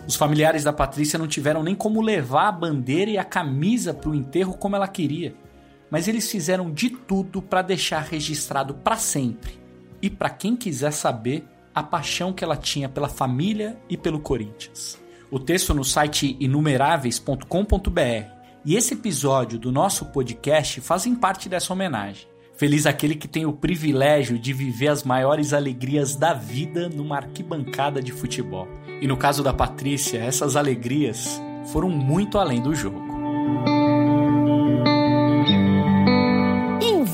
Os 0.08 0.16
familiares 0.16 0.64
da 0.64 0.74
Patrícia 0.74 1.20
não 1.20 1.28
tiveram 1.28 1.62
nem 1.62 1.76
como 1.76 2.02
levar 2.02 2.48
a 2.48 2.52
bandeira 2.52 3.12
e 3.12 3.18
a 3.20 3.24
camisa 3.24 3.94
para 3.94 4.10
o 4.10 4.16
enterro 4.16 4.58
como 4.58 4.76
ela 4.76 4.88
queria, 4.88 5.36
mas 5.92 6.08
eles 6.08 6.32
fizeram 6.32 6.72
de 6.72 6.90
tudo 6.90 7.44
para 7.44 7.62
deixar 7.62 8.02
registrado 8.02 8.74
para 8.74 8.98
sempre. 8.98 9.62
E 10.02 10.10
para 10.10 10.32
quem 10.32 10.56
quiser 10.56 10.92
saber, 10.92 11.46
a 11.74 11.82
paixão 11.82 12.34
que 12.34 12.44
ela 12.44 12.58
tinha 12.58 12.90
pela 12.90 13.10
família 13.10 13.78
e 13.90 13.98
pelo 13.98 14.20
Corinthians. 14.20 15.00
O 15.30 15.40
texto 15.40 15.74
no 15.74 15.84
site 15.84 16.36
inumeráveis.com.br 16.40 18.42
e 18.64 18.76
esse 18.76 18.94
episódio 18.94 19.58
do 19.58 19.72
nosso 19.72 20.06
podcast 20.06 20.82
fazem 20.82 21.16
parte 21.16 21.50
dessa 21.50 21.74
homenagem. 21.74 22.28
Feliz 22.56 22.86
aquele 22.86 23.16
que 23.16 23.28
tem 23.28 23.46
o 23.46 23.54
privilégio 23.54 24.38
de 24.38 24.54
viver 24.54 24.90
as 24.90 25.04
maiores 25.04 25.52
alegrias 25.52 26.16
da 26.16 26.34
vida 26.34 26.88
numa 26.88 27.16
arquibancada 27.16 28.04
de 28.04 28.12
futebol. 28.12 28.68
E 29.02 29.08
no 29.08 29.18
caso 29.18 29.42
da 29.42 29.52
Patrícia, 29.52 30.20
essas 30.20 30.56
alegrias 30.56 31.42
foram 31.72 31.90
muito 31.90 32.38
além 32.38 32.62
do 32.62 32.76
jogo. 32.76 33.11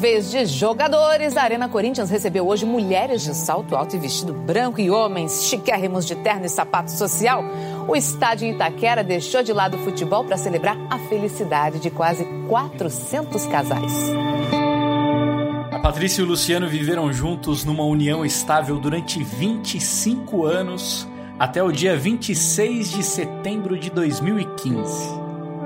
Vez 0.09 0.31
de 0.31 0.45
jogadores, 0.45 1.35
a 1.35 1.43
Arena 1.43 1.67
Corinthians 1.67 2.09
recebeu 2.09 2.47
hoje 2.47 2.65
mulheres 2.65 3.23
de 3.23 3.35
salto 3.35 3.75
alto 3.75 3.93
e 3.93 3.99
vestido 3.99 4.31
branco 4.31 4.79
e 4.79 4.89
homens 4.89 5.43
chiquérrimos 5.43 6.05
de 6.05 6.15
terno 6.15 6.45
e 6.45 6.49
sapato 6.49 6.89
social. 6.91 7.43
O 7.89 7.93
estádio 7.93 8.47
Itaquera 8.47 9.03
deixou 9.03 9.43
de 9.43 9.51
lado 9.51 9.75
o 9.75 9.79
futebol 9.79 10.23
para 10.23 10.37
celebrar 10.37 10.77
a 10.89 10.97
felicidade 11.09 11.79
de 11.79 11.89
quase 11.89 12.23
400 12.47 13.47
casais. 13.47 13.91
A 15.73 15.79
Patrícia 15.79 16.21
e 16.21 16.23
o 16.23 16.27
Luciano 16.27 16.69
viveram 16.69 17.11
juntos 17.11 17.65
numa 17.65 17.83
união 17.83 18.25
estável 18.25 18.79
durante 18.79 19.21
25 19.21 20.45
anos 20.45 21.05
até 21.37 21.61
o 21.61 21.69
dia 21.69 21.97
26 21.97 22.91
de 22.91 23.03
setembro 23.03 23.77
de 23.77 23.89
2015. 23.89 25.16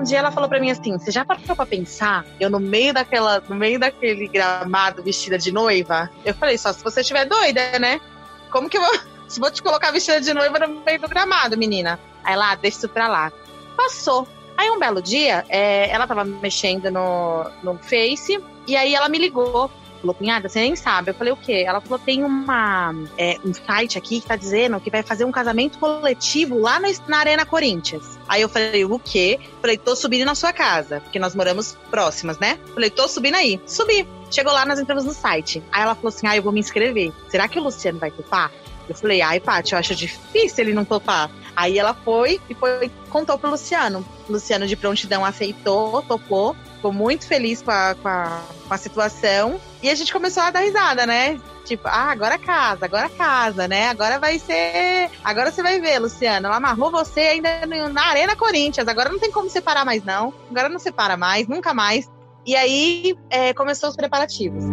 Um 0.01 0.03
dia 0.03 0.17
ela 0.17 0.31
falou 0.31 0.49
para 0.49 0.59
mim 0.59 0.71
assim: 0.71 0.97
"Você 0.97 1.11
já 1.11 1.23
parou 1.23 1.55
para 1.55 1.63
pensar? 1.63 2.25
Eu 2.39 2.49
no 2.49 2.59
meio 2.59 2.91
daquela, 2.91 3.39
no 3.47 3.55
meio 3.55 3.79
daquele 3.79 4.27
gramado 4.27 5.03
vestida 5.03 5.37
de 5.37 5.51
noiva?" 5.51 6.09
Eu 6.25 6.33
falei: 6.33 6.57
"Só 6.57 6.73
se 6.73 6.83
você 6.83 7.01
estiver 7.01 7.23
doida, 7.25 7.77
né? 7.77 8.01
Como 8.49 8.67
que 8.67 8.79
eu 8.79 8.81
vou, 8.81 8.91
vou 9.37 9.51
te 9.51 9.61
colocar 9.61 9.91
vestida 9.91 10.19
de 10.19 10.33
noiva 10.33 10.57
no 10.57 10.81
meio 10.83 10.99
do 10.99 11.07
gramado, 11.07 11.55
menina?" 11.55 11.99
Aí 12.23 12.35
lá, 12.35 12.55
deixa 12.55 12.79
isso 12.79 12.89
pra 12.89 13.07
lá. 13.07 13.31
Passou. 13.77 14.27
Aí 14.57 14.71
um 14.71 14.79
belo 14.79 15.03
dia, 15.03 15.45
é, 15.47 15.87
ela 15.91 16.07
tava 16.07 16.23
mexendo 16.25 16.89
no, 16.89 17.45
no 17.61 17.77
Face 17.77 18.43
e 18.67 18.75
aí 18.75 18.95
ela 18.95 19.07
me 19.07 19.19
ligou 19.19 19.71
falou, 20.01 20.13
cunhada, 20.13 20.49
você 20.49 20.59
nem 20.59 20.75
sabe. 20.75 21.11
Eu 21.11 21.13
falei, 21.13 21.31
o 21.31 21.37
quê? 21.37 21.63
Ela 21.65 21.79
falou, 21.79 21.99
tem 21.99 22.23
uma, 22.23 22.93
é, 23.17 23.37
um 23.45 23.53
site 23.53 23.97
aqui 23.97 24.19
que 24.19 24.27
tá 24.27 24.35
dizendo 24.35 24.79
que 24.79 24.89
vai 24.89 25.03
fazer 25.03 25.23
um 25.23 25.31
casamento 25.31 25.77
coletivo 25.77 26.59
lá 26.59 26.79
na, 26.79 26.89
na 27.07 27.17
Arena 27.17 27.45
Corinthians. 27.45 28.19
Aí 28.27 28.41
eu 28.41 28.49
falei, 28.49 28.83
o 28.83 28.99
quê? 28.99 29.39
Falei, 29.61 29.77
tô 29.77 29.95
subindo 29.95 30.25
na 30.25 30.35
sua 30.35 30.51
casa, 30.51 30.99
porque 31.01 31.19
nós 31.19 31.35
moramos 31.35 31.77
próximas, 31.89 32.39
né? 32.39 32.59
Falei, 32.73 32.89
tô 32.89 33.07
subindo 33.07 33.35
aí. 33.35 33.61
Subi. 33.65 34.07
Chegou 34.29 34.53
lá, 34.53 34.65
nós 34.65 34.79
entramos 34.79 35.03
no 35.05 35.13
site. 35.13 35.61
Aí 35.71 35.83
ela 35.83 35.93
falou 35.93 36.09
assim, 36.09 36.25
ah, 36.25 36.35
eu 36.35 36.43
vou 36.43 36.53
me 36.53 36.59
inscrever. 36.59 37.11
Será 37.29 37.47
que 37.47 37.59
o 37.59 37.63
Luciano 37.63 37.99
vai 37.99 38.11
topar? 38.11 38.51
Eu 38.87 38.95
falei, 38.95 39.21
ai, 39.21 39.39
Paty, 39.39 39.73
eu 39.73 39.79
acho 39.79 39.95
difícil 39.95 40.63
ele 40.63 40.73
não 40.73 40.83
topar. 40.83 41.29
Aí 41.55 41.77
ela 41.77 41.93
foi 41.93 42.39
e 42.49 42.55
foi, 42.55 42.89
contou 43.09 43.37
pro 43.37 43.49
Luciano. 43.49 44.05
O 44.27 44.33
Luciano 44.33 44.65
de 44.65 44.75
prontidão 44.75 45.23
aceitou, 45.23 46.01
topou, 46.01 46.55
ficou 46.81 46.91
muito 46.91 47.27
feliz 47.27 47.61
com 47.61 47.69
a, 47.69 47.95
com 48.01 48.07
a, 48.07 48.41
com 48.67 48.73
a 48.73 48.77
situação. 48.77 49.61
E 49.83 49.89
a 49.89 49.93
gente 49.93 50.11
começou 50.11 50.41
a 50.41 50.49
dar 50.49 50.61
risada, 50.61 51.05
né? 51.05 51.39
Tipo, 51.63 51.87
ah, 51.87 52.11
agora 52.11 52.39
casa, 52.39 52.85
agora 52.85 53.07
casa, 53.07 53.67
né? 53.67 53.87
Agora 53.87 54.19
vai 54.19 54.39
ser. 54.39 55.11
Agora 55.23 55.51
você 55.51 55.61
vai 55.61 55.79
ver, 55.79 55.99
Luciano. 55.99 56.47
Ela 56.47 56.57
amarrou 56.57 56.89
você 56.89 57.19
ainda 57.19 57.65
na 57.93 58.07
Arena 58.07 58.35
Corinthians. 58.35 58.87
Agora 58.87 59.09
não 59.09 59.19
tem 59.19 59.31
como 59.31 59.47
separar 59.47 59.85
mais, 59.85 60.03
não. 60.03 60.33
Agora 60.49 60.67
não 60.67 60.79
separa 60.79 61.15
mais, 61.15 61.47
nunca 61.47 61.71
mais. 61.71 62.09
E 62.45 62.55
aí 62.55 63.15
é, 63.29 63.53
começou 63.53 63.89
os 63.89 63.95
preparativos. 63.95 64.63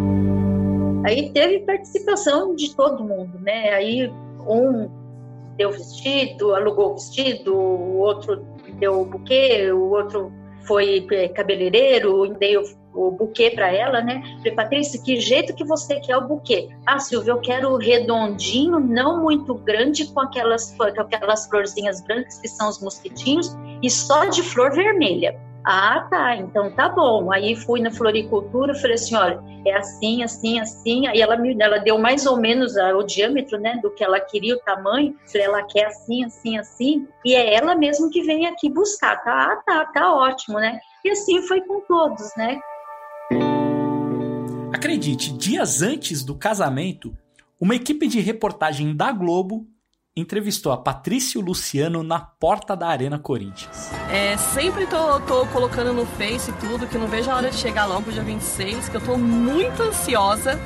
Aí 1.04 1.30
teve 1.32 1.60
participação 1.60 2.54
de 2.56 2.74
todo 2.74 3.04
mundo, 3.04 3.38
né? 3.38 3.70
Aí 3.74 4.10
um 4.48 4.90
deu 5.58 5.72
vestido, 5.72 6.54
alugou 6.54 6.92
o 6.92 6.94
vestido, 6.94 7.54
o 7.54 7.98
outro 7.98 8.42
deu 8.78 9.02
o 9.02 9.04
buquê, 9.04 9.70
o 9.72 9.90
outro 9.90 10.32
foi 10.68 11.06
é, 11.10 11.28
cabeleireiro, 11.28 12.34
dei 12.38 12.56
o, 12.58 12.62
o 12.94 13.10
buquê 13.10 13.50
para 13.50 13.72
ela, 13.72 14.02
né? 14.02 14.22
Falei, 14.38 14.52
Patrícia, 14.52 15.02
que 15.02 15.18
jeito 15.18 15.54
que 15.54 15.64
você 15.64 15.98
quer 15.98 16.18
o 16.18 16.28
buquê? 16.28 16.68
Ah, 16.86 16.98
Silvia, 16.98 17.32
eu 17.32 17.40
quero 17.40 17.74
redondinho, 17.76 18.78
não 18.78 19.22
muito 19.22 19.54
grande, 19.54 20.06
com 20.12 20.20
aquelas, 20.20 20.72
com 20.76 20.84
aquelas 20.84 21.46
florzinhas 21.46 22.02
brancas 22.02 22.38
que 22.38 22.48
são 22.48 22.68
os 22.68 22.80
mosquitinhos, 22.80 23.56
e 23.82 23.90
só 23.90 24.26
de 24.26 24.42
flor 24.42 24.72
vermelha. 24.72 25.47
Ah, 25.70 26.00
tá, 26.08 26.34
então 26.34 26.70
tá 26.70 26.88
bom. 26.88 27.30
Aí 27.30 27.54
fui 27.54 27.78
na 27.82 27.90
floricultura, 27.90 28.74
falei 28.74 28.94
assim, 28.94 29.14
olha, 29.14 29.38
é 29.66 29.74
assim, 29.76 30.22
assim, 30.22 30.58
assim. 30.58 31.06
Aí 31.06 31.20
ela 31.20 31.36
me, 31.36 31.54
ela 31.60 31.76
deu 31.76 31.98
mais 31.98 32.24
ou 32.24 32.38
menos 32.38 32.74
o 32.74 33.02
diâmetro, 33.02 33.60
né, 33.60 33.78
do 33.82 33.90
que 33.90 34.02
ela 34.02 34.18
queria, 34.18 34.54
o 34.56 34.60
tamanho. 34.60 35.14
Falei, 35.30 35.46
ela 35.46 35.62
quer 35.64 35.88
assim, 35.88 36.24
assim, 36.24 36.56
assim. 36.56 37.06
E 37.22 37.34
é 37.34 37.54
ela 37.54 37.74
mesmo 37.74 38.08
que 38.08 38.22
vem 38.22 38.46
aqui 38.46 38.70
buscar. 38.70 39.22
Tá, 39.22 39.52
ah, 39.52 39.56
tá, 39.56 39.84
tá 39.92 40.14
ótimo, 40.14 40.58
né? 40.58 40.80
E 41.04 41.10
assim 41.10 41.42
foi 41.42 41.60
com 41.60 41.82
todos, 41.82 42.34
né? 42.34 42.58
Acredite, 44.72 45.36
dias 45.36 45.82
antes 45.82 46.24
do 46.24 46.34
casamento, 46.34 47.14
uma 47.60 47.74
equipe 47.74 48.06
de 48.06 48.20
reportagem 48.20 48.96
da 48.96 49.12
Globo 49.12 49.66
entrevistou 50.18 50.72
a 50.72 50.76
Patrícia 50.76 51.40
Luciano 51.40 52.02
na 52.02 52.18
porta 52.18 52.76
da 52.76 52.88
Arena 52.88 53.18
Corinthians. 53.18 53.90
É, 54.10 54.36
sempre 54.36 54.86
tô, 54.86 55.20
tô 55.20 55.46
colocando 55.46 55.92
no 55.92 56.06
Face 56.06 56.52
tudo, 56.60 56.86
que 56.86 56.98
não 56.98 57.06
vejo 57.06 57.30
a 57.30 57.36
hora 57.36 57.50
de 57.50 57.56
chegar 57.56 57.86
logo 57.86 58.10
dia 58.10 58.22
26, 58.22 58.88
que 58.88 58.96
eu 58.96 59.00
tô 59.00 59.16
muito 59.16 59.82
ansiosa. 59.82 60.58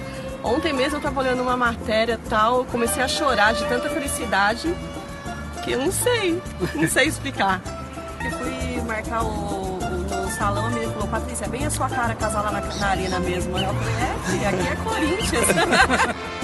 Ontem 0.43 0.73
mesmo 0.73 0.99
eu 0.99 1.01
tava 1.01 1.21
olhando 1.21 1.43
uma 1.43 1.57
matéria 1.57 2.19
tal, 2.29 2.65
comecei 2.65 3.03
a 3.03 3.09
chorar 3.09 3.55
de 3.55 3.65
tanta 3.67 3.89
felicidade 3.89 4.75
que 5.63 5.73
eu 5.73 5.79
não 5.79 5.93
sei, 5.93 6.43
não 6.75 6.89
sei 6.89 7.07
explicar. 7.07 7.61
Eu 8.25 8.31
fui 8.33 8.81
marcar 8.83 9.25
o, 9.25 9.79
o, 9.79 10.31
salão, 10.31 10.67
a 10.67 10.71
menina 10.71 10.93
falou, 10.93 11.09
Patrícia, 11.09 11.45
é 11.45 11.49
bem 11.49 11.65
a 11.65 11.71
sua 11.71 11.89
cara 11.89 12.15
casar 12.15 12.43
lá 12.43 12.51
na, 12.51 12.61
na 12.61 12.87
arena 12.87 13.21
mesmo. 13.21 13.57
Eu 13.57 13.75
falei, 13.75 14.41
é, 14.43 14.49
aqui 14.49 14.69
é 14.69 14.77
Corinthians. 14.77 15.47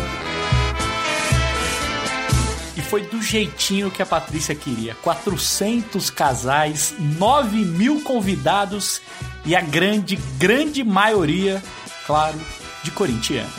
foi 2.88 3.02
do 3.02 3.20
jeitinho 3.20 3.90
que 3.90 4.00
a 4.00 4.06
Patrícia 4.06 4.54
queria. 4.54 4.94
400 5.02 6.08
casais, 6.08 6.94
9 6.98 7.56
mil 7.58 8.02
convidados 8.02 9.02
e 9.44 9.54
a 9.54 9.60
grande, 9.60 10.16
grande 10.38 10.82
maioria, 10.82 11.62
claro, 12.06 12.38
de 12.82 12.90
corintiano. 12.90 13.52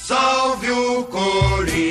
Salve 0.00 0.70
o 0.70 1.04
Corinthians! 1.04 1.90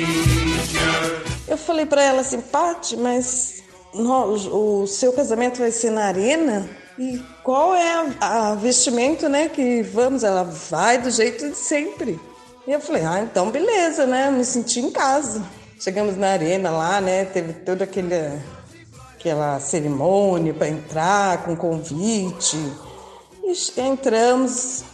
Eu 1.46 1.58
falei 1.58 1.84
para 1.84 2.02
ela 2.02 2.22
assim, 2.22 2.40
Paty, 2.40 2.96
mas 2.96 3.62
no, 3.92 4.82
o 4.82 4.86
seu 4.86 5.12
casamento 5.12 5.58
vai 5.58 5.70
ser 5.70 5.90
na 5.90 6.04
arena? 6.04 6.68
E 6.98 7.22
qual 7.42 7.74
é 7.74 8.14
a, 8.20 8.50
a 8.50 8.54
vestimento, 8.54 9.28
né, 9.28 9.48
que 9.48 9.82
vamos? 9.82 10.24
Ela 10.24 10.44
vai 10.44 10.98
do 10.98 11.10
jeito 11.10 11.50
de 11.50 11.56
sempre. 11.56 12.18
E 12.66 12.72
eu 12.72 12.80
falei, 12.80 13.04
ah, 13.04 13.20
então 13.20 13.50
beleza, 13.50 14.06
né? 14.06 14.30
Me 14.30 14.44
senti 14.44 14.80
em 14.80 14.90
casa. 14.90 15.59
Chegamos 15.80 16.14
na 16.14 16.32
arena 16.32 16.70
lá, 16.70 17.00
né? 17.00 17.24
Teve 17.24 17.54
toda 17.54 17.84
aquele, 17.84 18.14
aquela 19.14 19.58
cerimônia 19.58 20.52
para 20.52 20.68
entrar 20.68 21.42
com 21.42 21.56
convite. 21.56 22.58
E 23.42 23.80
entramos, 23.80 24.84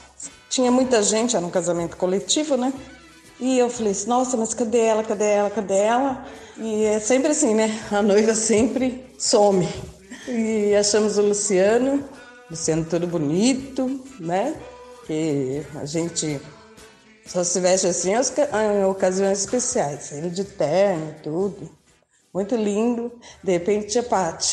tinha 0.49 0.71
muita 0.71 1.03
gente, 1.03 1.35
era 1.35 1.45
um 1.45 1.51
casamento 1.51 1.97
coletivo, 1.97 2.57
né? 2.57 2.73
E 3.41 3.59
eu 3.59 3.69
falei 3.69 3.91
assim, 3.91 4.09
nossa, 4.09 4.37
mas 4.37 4.55
cadê 4.55 4.79
ela, 4.79 5.03
cadê 5.03 5.25
ela, 5.25 5.51
cadê 5.51 5.77
ela? 5.77 6.25
E 6.57 6.85
é 6.85 7.01
sempre 7.01 7.33
assim, 7.33 7.53
né? 7.53 7.83
A 7.91 8.01
noiva 8.01 8.33
sempre 8.33 9.05
some. 9.19 9.69
E 10.29 10.73
achamos 10.77 11.19
o 11.19 11.23
Luciano, 11.23 12.05
Luciano 12.49 12.85
todo 12.85 13.09
bonito, 13.09 14.05
né? 14.21 14.55
Que 15.05 15.67
a 15.75 15.85
gente 15.85 16.41
só 17.27 17.43
se 17.43 17.61
veste 17.61 17.87
assim 17.87 18.13
em 18.13 18.85
ocasiões 18.85 19.41
especiais, 19.41 20.13
ele 20.13 20.31
de 20.31 20.45
terno, 20.45 21.15
tudo. 21.23 21.69
Muito 22.33 22.55
lindo. 22.55 23.11
De 23.43 23.53
repente 23.53 23.99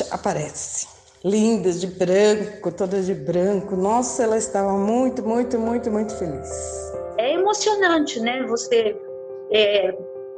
aparece. 0.09 0.87
Linda, 1.23 1.71
de 1.71 1.87
branco, 1.87 2.71
toda 2.71 3.01
de 3.01 3.13
branco. 3.13 3.75
Nossa, 3.75 4.23
ela 4.23 4.37
estava 4.37 4.71
muito, 4.77 5.21
muito, 5.21 5.59
muito, 5.59 5.91
muito 5.91 6.17
feliz. 6.17 6.49
É 7.17 7.33
emocionante, 7.33 8.19
né? 8.19 8.43
Você, 8.47 8.95
é, 9.51 9.93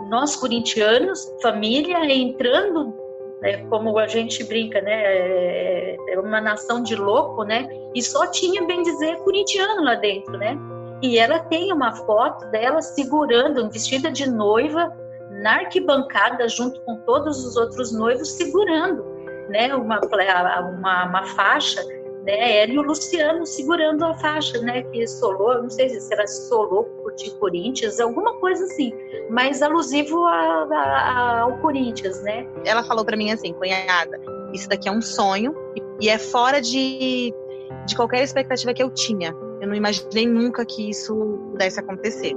nós 0.09 0.35
corintianos, 0.35 1.31
família, 1.41 2.03
entrando, 2.11 2.93
né, 3.41 3.65
como 3.69 3.97
a 3.97 4.07
gente 4.07 4.43
brinca, 4.43 4.81
né? 4.81 5.03
É, 5.03 5.97
é 6.09 6.19
uma 6.19 6.41
nação 6.41 6.81
de 6.81 6.95
louco, 6.95 7.43
né? 7.43 7.67
E 7.93 8.01
só 8.01 8.27
tinha, 8.27 8.65
bem 8.65 8.81
dizer, 8.81 9.17
corintiano 9.17 9.83
lá 9.83 9.95
dentro, 9.95 10.37
né? 10.37 10.57
E 11.01 11.17
ela 11.17 11.39
tem 11.39 11.71
uma 11.73 11.93
foto 11.93 12.45
dela 12.51 12.81
segurando, 12.81 13.69
vestida 13.69 14.11
de 14.11 14.29
noiva, 14.29 14.91
na 15.41 15.55
arquibancada, 15.55 16.47
junto 16.47 16.79
com 16.81 16.97
todos 17.01 17.45
os 17.45 17.57
outros 17.57 17.91
noivos, 17.91 18.31
segurando 18.31 19.03
né, 19.49 19.75
uma, 19.75 19.99
uma, 19.99 21.05
uma 21.05 21.25
faixa 21.35 21.83
né, 22.25 22.63
ela 22.63 22.71
e 22.71 22.79
o 22.79 22.81
Luciano 22.81 23.45
segurando 23.45 24.03
a 24.03 24.15
faixa, 24.15 24.59
né, 24.59 24.81
que 24.83 25.07
solou, 25.07 25.61
não 25.61 25.69
sei 25.69 25.89
se 25.89 26.13
era 26.13 26.25
solou 26.25 26.83
por 26.83 27.13
ti 27.13 27.29
Corinthians, 27.39 27.99
alguma 27.99 28.33
coisa 28.39 28.63
assim, 28.65 28.91
mas 29.29 29.61
alusivo 29.61 30.25
a, 30.25 30.67
a, 30.71 31.39
ao 31.41 31.57
Corinthians, 31.59 32.21
né? 32.23 32.47
Ela 32.65 32.83
falou 32.83 33.05
para 33.05 33.15
mim 33.15 33.31
assim, 33.31 33.53
cunhada, 33.53 34.19
isso 34.51 34.67
daqui 34.67 34.89
é 34.89 34.91
um 34.91 35.01
sonho 35.01 35.55
e 36.01 36.09
é 36.09 36.17
fora 36.17 36.59
de, 36.59 37.31
de 37.85 37.95
qualquer 37.95 38.23
expectativa 38.23 38.73
que 38.73 38.81
eu 38.81 38.89
tinha. 38.89 39.35
Eu 39.61 39.67
não 39.67 39.75
imaginei 39.75 40.27
nunca 40.27 40.65
que 40.65 40.89
isso 40.89 41.15
pudesse 41.51 41.79
acontecer. 41.79 42.33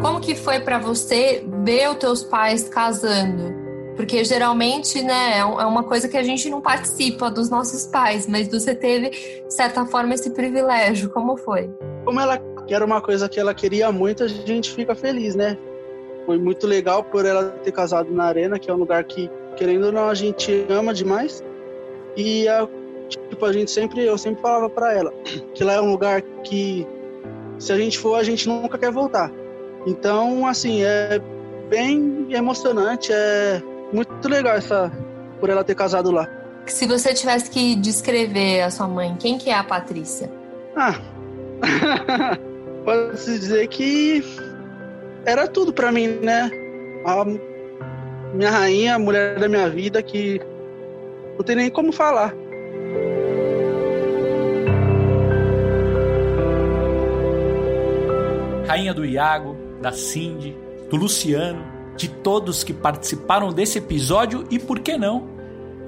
Como 0.00 0.20
que 0.20 0.34
foi 0.34 0.60
para 0.60 0.78
você 0.78 1.44
ver 1.64 1.90
os 1.90 1.96
teus 1.96 2.24
pais 2.24 2.68
casando? 2.68 3.60
Porque 3.96 4.24
geralmente, 4.24 5.02
né, 5.02 5.34
é, 5.34 5.40
é 5.40 5.66
uma 5.66 5.82
coisa 5.84 6.08
que 6.08 6.16
a 6.16 6.22
gente 6.22 6.48
não 6.48 6.60
participa 6.60 7.30
dos 7.30 7.50
nossos 7.50 7.86
pais, 7.86 8.26
mas 8.26 8.48
você 8.48 8.74
teve, 8.74 9.10
de 9.10 9.52
certa 9.52 9.84
forma, 9.84 10.14
esse 10.14 10.30
privilégio. 10.30 11.10
Como 11.10 11.36
foi? 11.36 11.68
Como 12.04 12.18
ela 12.18 12.40
era 12.66 12.84
uma 12.84 13.02
coisa 13.02 13.28
que 13.28 13.38
ela 13.38 13.52
queria 13.52 13.92
muito, 13.92 14.24
a 14.24 14.28
gente 14.28 14.72
fica 14.72 14.94
feliz, 14.94 15.34
né? 15.34 15.58
Foi 16.24 16.38
muito 16.38 16.66
legal 16.66 17.04
por 17.04 17.26
ela 17.26 17.50
ter 17.62 17.72
casado 17.72 18.10
na 18.10 18.24
Arena, 18.24 18.58
que 18.58 18.70
é 18.70 18.74
um 18.74 18.78
lugar 18.78 19.04
que, 19.04 19.30
querendo 19.56 19.86
ou 19.86 19.92
não, 19.92 20.08
a 20.08 20.14
gente 20.14 20.64
ama 20.70 20.94
demais. 20.94 21.44
E 22.16 22.48
a 22.48 22.66
tipo, 23.18 23.44
a 23.44 23.52
gente 23.52 23.70
sempre, 23.70 24.04
eu 24.04 24.16
sempre 24.16 24.40
falava 24.40 24.68
para 24.68 24.92
ela 24.92 25.12
que 25.54 25.64
lá 25.64 25.74
é 25.74 25.80
um 25.80 25.90
lugar 25.90 26.22
que 26.44 26.86
se 27.58 27.72
a 27.72 27.76
gente 27.76 27.98
for, 27.98 28.16
a 28.16 28.22
gente 28.22 28.48
nunca 28.48 28.78
quer 28.78 28.90
voltar. 28.90 29.30
Então, 29.86 30.46
assim, 30.46 30.82
é 30.82 31.20
bem 31.68 32.26
emocionante, 32.30 33.12
é 33.12 33.62
muito 33.92 34.28
legal 34.28 34.56
essa 34.56 34.90
por 35.38 35.48
ela 35.48 35.64
ter 35.64 35.74
casado 35.74 36.10
lá. 36.10 36.28
Se 36.66 36.86
você 36.86 37.12
tivesse 37.14 37.50
que 37.50 37.74
descrever 37.74 38.62
a 38.62 38.70
sua 38.70 38.86
mãe, 38.86 39.16
quem 39.18 39.38
que 39.38 39.50
é 39.50 39.54
a 39.54 39.64
Patrícia? 39.64 40.30
Ah, 40.76 40.94
pode-se 42.84 43.38
dizer 43.38 43.66
que 43.68 44.22
era 45.24 45.48
tudo 45.48 45.72
para 45.72 45.90
mim, 45.90 46.08
né? 46.22 46.50
A 47.04 47.24
minha 48.34 48.50
rainha, 48.50 48.94
a 48.94 48.98
mulher 48.98 49.38
da 49.38 49.48
minha 49.48 49.68
vida, 49.68 50.02
que 50.02 50.40
não 51.36 51.44
tem 51.44 51.56
nem 51.56 51.70
como 51.70 51.92
falar. 51.92 52.34
Rainha 58.70 58.94
do 58.94 59.04
Iago, 59.04 59.56
da 59.82 59.90
Cindy, 59.90 60.56
do 60.88 60.94
Luciano, 60.94 61.60
de 61.96 62.08
todos 62.08 62.62
que 62.62 62.72
participaram 62.72 63.52
desse 63.52 63.78
episódio 63.78 64.46
e, 64.48 64.60
por 64.60 64.78
que 64.78 64.96
não, 64.96 65.26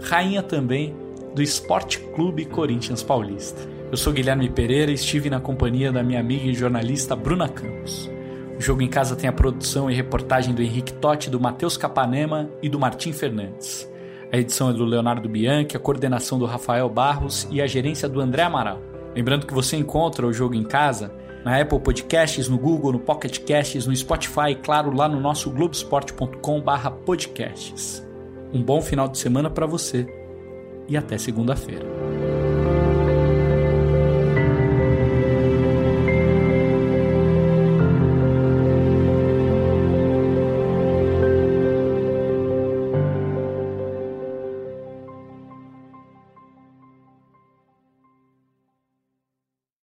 rainha 0.03 0.43
também 0.43 0.93
do 1.33 1.41
Esporte 1.41 2.01
Clube 2.01 2.45
Corinthians 2.45 3.01
Paulista. 3.01 3.61
Eu 3.89 3.97
sou 3.97 4.13
Guilherme 4.13 4.49
Pereira 4.49 4.91
e 4.91 4.95
estive 4.95 5.31
na 5.31 5.39
companhia 5.39 5.93
da 5.93 6.03
minha 6.03 6.19
amiga 6.19 6.45
e 6.45 6.55
jornalista 6.55 7.15
Bruna 7.15 7.49
Campos. 7.49 8.11
O 8.59 8.61
Jogo 8.61 8.83
em 8.83 8.89
Casa 8.89 9.15
tem 9.15 9.31
a 9.31 9.33
produção 9.33 9.89
e 9.89 9.95
reportagem 9.95 10.53
do 10.53 10.61
Henrique 10.61 10.95
Totti, 10.95 11.31
do 11.31 11.39
Matheus 11.39 11.77
Capanema 11.77 12.51
e 12.61 12.69
do 12.69 12.81
Martim 12.81 13.13
Fernandes. 13.13 13.89
A 14.33 14.39
edição 14.39 14.71
é 14.71 14.73
do 14.73 14.85
Leonardo 14.85 15.29
Bianchi, 15.29 15.77
a 15.77 15.81
coordenação 15.81 16.37
do 16.37 16.47
Rafael 16.47 16.89
Barros 16.89 17.47
e 17.49 17.63
a 17.63 17.67
gerência 17.69 18.09
do 18.09 18.21
André 18.21 18.43
Amaral. 18.43 18.83
Lembrando 19.15 19.47
que 19.47 19.55
você 19.55 19.77
encontra 19.77 20.27
o 20.27 20.33
Jogo 20.33 20.57
em 20.57 20.65
Casa 20.65 21.22
na 21.45 21.61
Apple 21.61 21.81
Podcasts, 21.81 22.49
no 22.49 22.57
Google, 22.59 22.93
no 22.93 22.99
Pocket 22.99 23.39
Casts, 23.41 23.87
no 23.87 23.97
Spotify 23.97 24.55
claro, 24.63 24.95
lá 24.95 25.09
no 25.09 25.19
nosso 25.21 25.51
globesport.com/podcasts. 25.51 28.07
Um 28.53 28.63
bom 28.63 28.81
final 28.81 29.09
de 29.09 29.19
semana 29.19 29.51
para 29.51 29.67
você 29.67 30.07
e 30.89 30.97
até 30.97 31.19
segunda-feira. 31.19 31.85